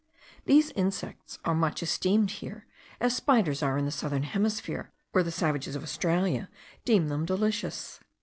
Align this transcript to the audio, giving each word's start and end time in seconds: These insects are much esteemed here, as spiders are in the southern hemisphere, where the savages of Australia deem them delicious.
These 0.45 0.71
insects 0.71 1.37
are 1.45 1.53
much 1.53 1.83
esteemed 1.83 2.31
here, 2.31 2.65
as 2.99 3.15
spiders 3.15 3.61
are 3.61 3.77
in 3.77 3.85
the 3.85 3.91
southern 3.91 4.23
hemisphere, 4.23 4.91
where 5.11 5.23
the 5.23 5.29
savages 5.29 5.75
of 5.75 5.83
Australia 5.83 6.49
deem 6.85 7.07
them 7.09 7.23
delicious. 7.23 7.99